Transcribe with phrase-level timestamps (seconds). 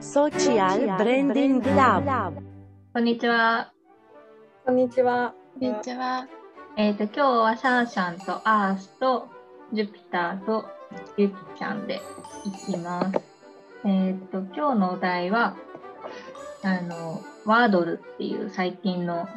[0.00, 2.42] Social Branding Lab
[2.94, 3.70] こんにちは。
[4.64, 5.34] こんにちは。
[5.54, 6.26] こんにちは。
[6.78, 9.28] えっ、と、今日はシャンシャンとアースと
[9.74, 10.64] ジュピターと
[11.18, 12.00] ユキちゃんで
[12.46, 13.20] いきます。
[13.84, 15.54] えっ、と、今日のお題は、
[16.62, 19.28] あの、ワードルっていう最近の、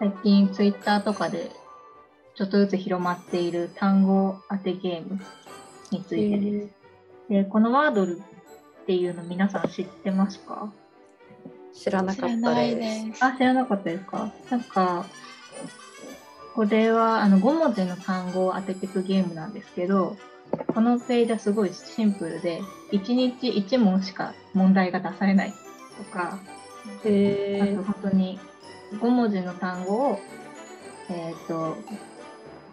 [0.00, 1.52] 最近ツイッターとかで
[2.34, 5.20] ちょっとずつ広まっている単語当てゲーム
[5.92, 6.74] についてです。
[7.28, 8.39] で、このワードルっ
[8.90, 10.72] ていうの皆さん知ってますか？
[11.72, 13.24] 知らなかったです。
[13.24, 14.32] あ、知らなかったですか？
[14.50, 15.06] なんか、
[16.56, 20.16] これはあの5文字の単語を当てていくゲームなんですけど、
[20.74, 25.54] このページはすごいシンプルで、1日1問しか問題が出されない
[25.96, 27.08] とか、あと
[27.84, 28.40] 本当に
[28.94, 30.18] 5文字の単語を、
[31.08, 31.76] えっ、と、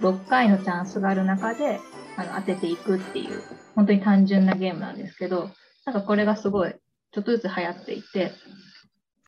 [0.02, 1.80] 6回のチャンスがある中で
[2.16, 3.44] あの当てていくっていう、
[3.76, 5.52] 本当に単純なゲームなんですけど、
[5.88, 6.76] なんかこれがすごい
[7.14, 8.34] ちょっとずつ流行っていて、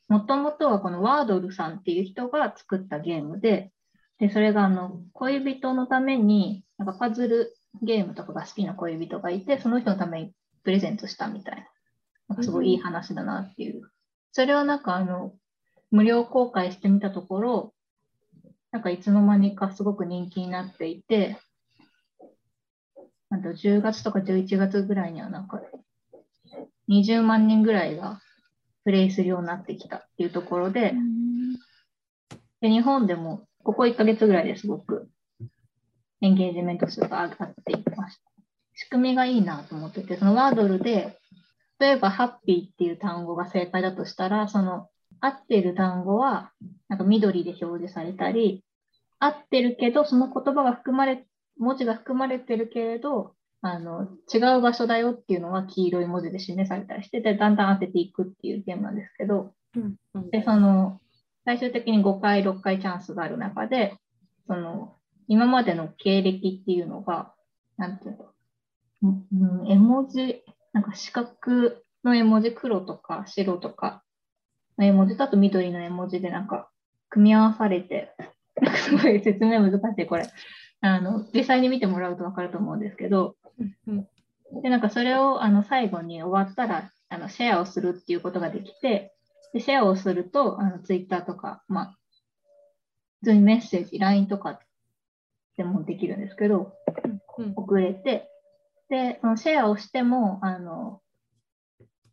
[0.10, 3.72] もともとはこのワードルさんっていう人が作ったゲームで、
[4.20, 10.34] で、それがあの、恋人のために、なんかパズルゲームとかが好きな恋人がいて、その人のために
[10.66, 11.68] プレゼントしたみたいな。
[12.28, 13.90] なんかすごいいい話だなっていう。
[14.34, 15.34] それをなんかあの、
[15.92, 17.74] 無料公開してみたところ、
[18.72, 21.40] なんかいつの間にかすごく人気になっていて、
[23.30, 25.62] なんと10月とか11月ぐらいにはなんか
[26.90, 28.20] 20万人ぐらいが
[28.84, 30.94] プレイするようになってきたっていうところで、
[32.62, 35.08] で日本でもここ1ヶ月ぐらいですごく
[36.22, 38.24] エンゲージメント数が上がっていました。
[38.74, 41.18] 仕組みがいいなと思ってて、そのワードルで、
[41.80, 44.88] 例えばハッピーっていう単語が正解だとしたら、その
[45.22, 46.52] 合ってる単語は
[46.88, 48.64] なんか緑で表示されたり、
[49.20, 51.26] 合ってるけど、その言葉が含まれ、
[51.58, 61.00] 文字が含まれてるけれど、あの、違う場所だよっていうのは黄色い文字で示されたりしてて、だんだん当てていくっていうゲームなんですけど、うんうんで、その、
[61.46, 63.98] 最終的に5回、6回チャンスがある中で、
[64.48, 64.96] その、
[65.28, 67.34] 今までの経歴っていうのが、
[67.78, 68.26] なんていうの、
[69.02, 70.44] うんうん絵文字、
[70.74, 71.30] なんか四角
[72.04, 74.04] の絵文字、黒とか白とか
[74.78, 76.70] の絵文字とあと緑の絵文字でなんか
[77.10, 78.16] 組み合わされて、
[78.76, 80.28] すごい説明難しい、これ。
[80.82, 83.36] あの、実際に見てもらうとわかると思うんですけど、
[83.88, 84.08] うん
[84.62, 89.14] で、なんかそれをあの最後に終わったらあのシェアをするっていうことができて、
[89.54, 91.98] でシェアをすると、あのツイッターとか、まあ、
[93.22, 94.60] 普通にメッセージ、LINE とか
[95.58, 96.74] でもできるんですけど、
[97.38, 98.30] うん送れて、
[98.90, 101.02] で、そのシェアをしても、あの、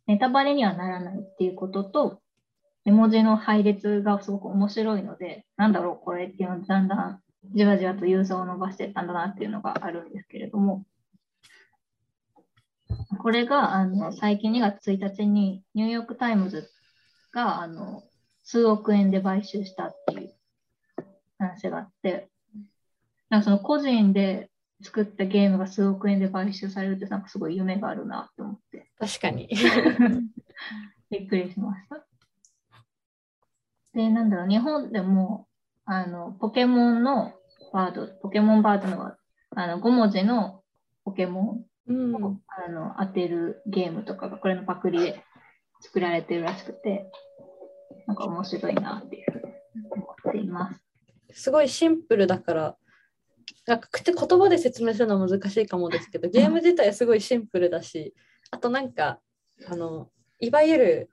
[0.05, 2.21] ネタバレにはならないっていうことと、
[2.85, 7.21] 絵文字の配列がすごく面白いので、なんだろう、これっていうのをだんだん
[7.53, 10.85] じわじわとユーザーを伸ばしていったんだなっていうのがあるんですけれども、
[13.19, 16.69] これがあの最近2月1日にニューヨーク・タイムズ
[17.33, 18.03] があの
[18.43, 20.33] 数億円で買収したっていう
[21.37, 22.29] 話があって、
[23.29, 24.49] なんかその個人で
[24.81, 29.49] 作ったゲームが数億円で買収されるってなんかすごい夢があるなって思って確かに。
[31.09, 32.05] びっくりしました。
[33.93, 35.47] で、なんだろう、日本でも
[35.85, 37.33] あのポケモンの
[37.71, 39.17] ワード、ポケモンバードのは
[39.51, 40.63] あの5文字の
[41.03, 45.23] ポケモンうんあの当てるゲームとかがこれのパクリで
[45.81, 47.09] 作られてるらしくて、
[48.07, 49.43] なんか面白いなっていう
[49.91, 50.81] 思っています。
[51.31, 52.77] すごいシンプルだから、
[53.65, 58.13] なんか口言葉で説明するのは難しいかもですけど、 ゲーム自体はすごいシンプルだし、
[58.51, 59.19] あとなんか、
[59.67, 60.09] あの、
[60.39, 61.09] いわゆる、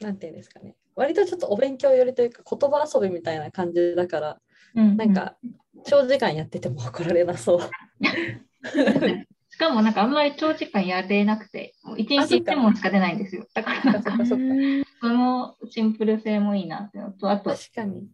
[0.00, 4.40] なんていうんですかね、割とちょっとお勉強寄りというか、言葉遊びみたいな感じだから、
[4.74, 5.36] うんなんか、
[5.84, 7.60] 長時間やってても怒られなそう。
[9.60, 13.44] しかもなんかあんまり長時間やれなくて、もう1日あそっか1問しか出ないんですよ。
[13.52, 17.54] だからなんかそのシンプル性もいいなっていうのと、あと。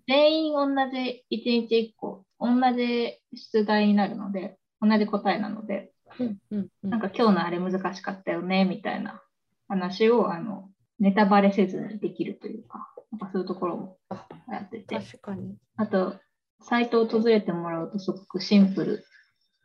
[0.09, 9.23] 全員同じ1日1個、同じ出題になるので、同じ答えなので、うんうんうんなんか今日のあれ難しかったよね、みたいな
[9.69, 15.55] 話を、あの、ネタバレせずにできるというか、なんかそういうところもあやってて、確かに。
[15.77, 16.17] あと、
[16.63, 19.05] サイトを訪れてもらうとすごくシンプル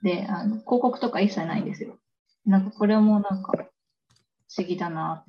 [0.02, 1.98] で、あの広告とか一切ないんですよ。
[2.46, 3.58] なんかこれもなんか不
[4.58, 5.26] 思議だな。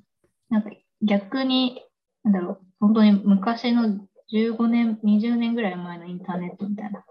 [0.49, 0.71] なんか
[1.03, 1.83] 逆に、
[2.25, 7.05] なんだろう、本当に昔の15年、20年ぐらい前のインターネットみたいな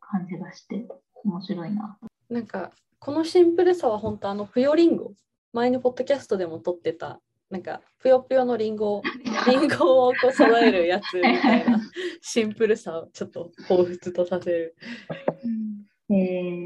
[0.00, 0.86] 感じがして、
[1.24, 1.98] 面白いな。
[2.28, 5.12] なんかこのシンプルさは本当あのぷよりんご
[5.52, 7.20] 前のポッドキャストでも撮ってた
[7.50, 9.02] なんかぷよぷよのりんごを
[9.46, 11.80] りんごをこう揃えるやつみたいな
[12.22, 14.76] シンプルさをちょっと彷彿とさせる。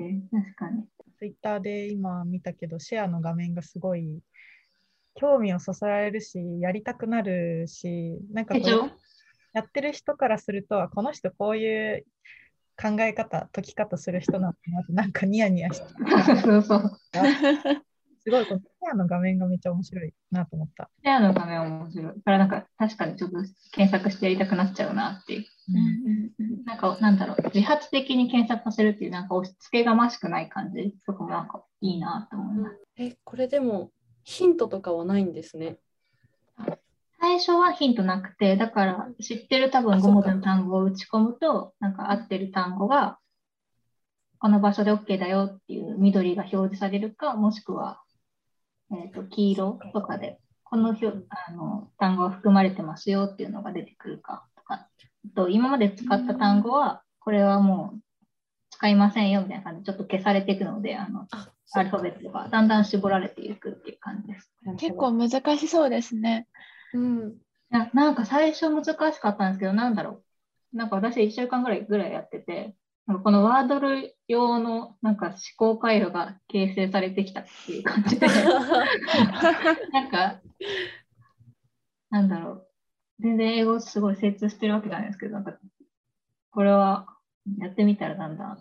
[0.07, 0.85] えー、確かに。
[1.19, 4.21] ツイッターで今見たけど、シェアの画面がすごい
[5.15, 8.61] 興味をそそられるし、やりたくなるし、なんかこ
[9.55, 12.05] やってる人からすると、あこの人こういう
[12.81, 16.91] 考え方、解き方する人なんだなって、なんかニヤニヤして、そうそう。
[18.27, 20.91] すごい、このペアの画面がめっちゃ面白いなと思った。
[21.05, 22.07] ペアの画面面白い。
[22.07, 23.37] だからなんか確かにちょっと
[23.71, 25.47] 検索してやりたくなっちゃうなっていう。
[26.65, 32.77] なんかなんだろう、自発的に検索させるっていうなんか押し付けがましくない感じとかもなんかいいなと思います。
[32.97, 33.93] え、これでも
[34.25, 35.79] ヒントとかはないんですね。
[37.21, 43.19] 最初はヒントなくて、だから知ってる多分5あそうか文字の単語を打ち込むと、なんか合ってる単語が、
[44.39, 48.03] この場所で OK だよっていう緑が表示されるか、もしくは、
[48.93, 54.89] えー、と黄色とかで、この表あの単語が含まれてますよっていうのが出てくるかとか、あ
[55.35, 58.01] と今まで使った単語は、これはもう
[58.71, 64.53] 使いませんよみたいな感じでちょっと消されていくので、あのあ、アルファベットがだんだん絞られていくっていう感じです。
[64.79, 66.47] 結構難しそうですね。
[66.95, 67.35] うん。
[67.71, 70.23] ななんか最初難しかったんですけど、なんだろ
[70.75, 70.77] う。
[70.77, 72.75] なんか私1週間ぐらいぐらいやってて、
[73.07, 78.27] このワードル用のなんか思考回路が形成されてきたっていう感じで、
[79.93, 80.41] なんか、
[82.11, 82.67] なんだろう。
[83.21, 85.57] 全然英語すごい精通してるわけじゃないですけど、なんか、
[86.51, 87.07] これは
[87.59, 88.59] やってみたらだんだん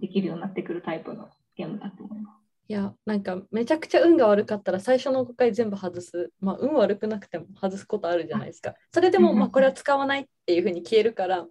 [0.00, 2.42] できるようになってくるタイプのゲームだと思います。
[2.68, 6.32] いや、なんかめちゃくちゃ運が悪かったら最初の5回全部外す。
[6.40, 8.74] まあ、運悪くなくても外すことあるじゃないですか。
[8.94, 11.46] それでも、うんまあ、これは使わないっていうふうに消えるから、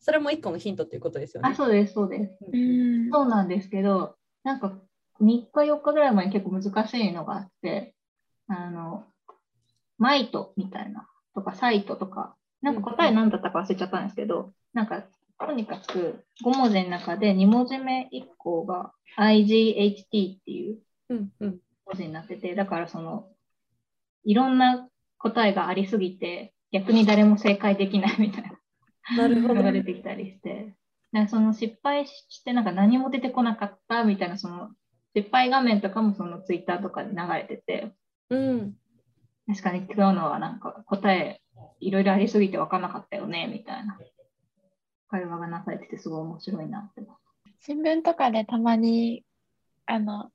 [0.00, 1.54] それも一個のヒントっていうことですよねあ、。
[1.54, 2.38] そうです、そうです。
[2.52, 3.10] うん。
[3.10, 4.78] そうなんですけど、なんか
[5.20, 7.94] 3日4日ぐらい前に結構難しいのがあって、
[8.48, 9.04] あの、
[9.98, 15.04] マイトみたいなとかサイトとか、なんか答え何だったか忘れちゃったんですけど、なんか
[15.38, 20.04] とにかく5文字の中で2文字目1個が IGHT っ
[20.44, 20.78] ていう
[21.10, 21.58] うんうん。
[21.86, 23.28] 文字になってて、だからその、
[24.24, 24.88] いろんな
[25.18, 28.59] 答えがありすぎて、逆に誰も正解できないみたいな。
[29.16, 29.72] なるほどのが。
[29.72, 30.74] 出てきたりして、
[31.12, 34.70] なんかその失敗してなんか何も出てこなかったみたいなその
[35.14, 37.92] 失敗画面とかもそのツイッターとかで流れてて、
[38.30, 38.76] うん。
[39.48, 41.40] 確かに今日のはなんか答え
[41.80, 43.98] いろいろありすぎて分からなかったよねみたいな
[45.08, 47.16] 会話がなされててすごい面白いなって思
[47.62, 49.22] 新聞とかでたまに、
[49.84, 50.30] あの、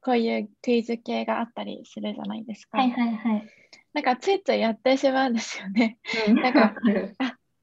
[0.00, 2.78] こういうクイズ系があったりするじゃないですか。
[2.78, 3.48] はいはいはい。
[3.92, 5.98] なんかついついやってしまうんですよね。
[6.42, 7.14] なんかわかる。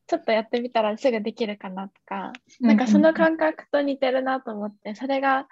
[0.07, 2.31] ちょっとやってみたらすぐできるかなとか、
[2.61, 5.47] なんかその感覚と似てるなと思って、それが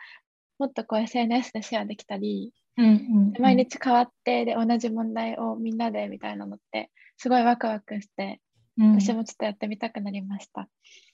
[0.58, 2.92] もっとこう SNS でシェアできたり、うんうん
[3.36, 3.42] うん。
[3.42, 8.40] 毎日変わってで同じ問題をみんなでみたいなのってすごいワクワクして、
[8.78, 9.00] うん。
[9.00, 10.68] 私もちょっとやってみたくなりました。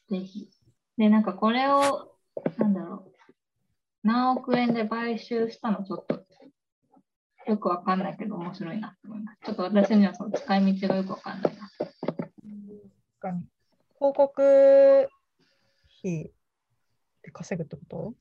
[0.10, 0.48] ぜひ。
[0.98, 2.12] で、なんかこれを、
[2.58, 3.12] なんだろう、
[4.04, 5.84] 何億円で買収したの？
[5.84, 6.22] ちょっと。
[7.48, 9.40] よくわかんないけど面白いなと思います。
[9.44, 11.54] ちょっと私にはその使い道がよくわかんない
[13.22, 13.46] かに
[13.96, 15.08] 広告
[16.00, 16.32] 費
[17.22, 18.14] で稼ぐってこと？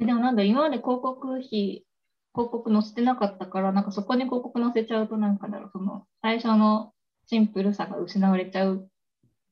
[0.00, 1.84] えでもなんだ、今まで広告費、広
[2.32, 6.94] 告載せてなかったから、なんかそこに広告載せちゃうと、なんかだろう、その最初の
[7.26, 8.88] シンプルさが失われちゃう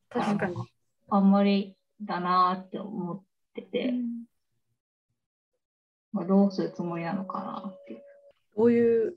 [0.08, 0.56] 確かに。
[1.08, 3.22] あんまりだなーって思っ
[3.54, 3.92] てて、
[6.12, 8.02] まあ、どうするつもりなのかなっていう。
[8.56, 9.16] どういう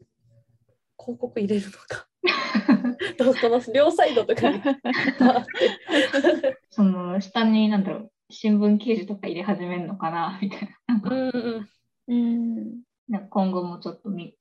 [0.99, 2.08] 広告入れるのか。
[3.17, 4.61] どうその両サイドとかに。
[6.69, 11.01] その下になんだろう新聞記事とか入れ始めるのかなみたいな
[13.07, 14.35] なん今後もちょっとみ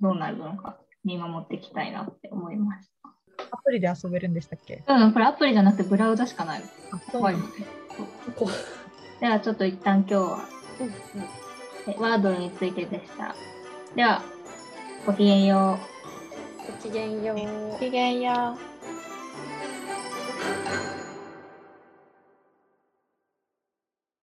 [0.00, 2.88] どうなるのか見守っていきたいなって思いまし
[3.50, 4.82] アプリで遊べるんでしたっけ？
[4.86, 4.94] た。
[4.94, 6.62] うん、これアプリじゃなくてブラウザしかない。
[6.92, 7.22] あそう
[9.20, 9.26] で。
[9.28, 10.38] はちょっと一旦今日は
[10.80, 10.90] ううん
[11.86, 13.34] えワードルについてでした。
[13.94, 14.22] では、
[15.06, 15.93] ごきげんよう。
[16.66, 17.78] ごきげんようご。
[17.78, 18.73] きげんよう。